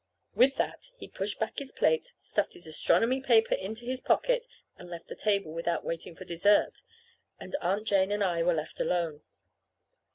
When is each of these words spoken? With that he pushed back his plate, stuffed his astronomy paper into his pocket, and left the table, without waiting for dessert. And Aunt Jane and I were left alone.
With 0.33 0.55
that 0.55 0.89
he 0.95 1.07
pushed 1.07 1.39
back 1.39 1.59
his 1.59 1.71
plate, 1.71 2.13
stuffed 2.17 2.53
his 2.55 2.65
astronomy 2.65 3.21
paper 3.21 3.53
into 3.53 3.85
his 3.85 4.01
pocket, 4.01 4.47
and 4.75 4.89
left 4.89 5.09
the 5.09 5.15
table, 5.15 5.53
without 5.53 5.85
waiting 5.85 6.15
for 6.15 6.25
dessert. 6.25 6.81
And 7.39 7.55
Aunt 7.61 7.85
Jane 7.87 8.11
and 8.11 8.23
I 8.23 8.41
were 8.41 8.55
left 8.55 8.79
alone. 8.81 9.21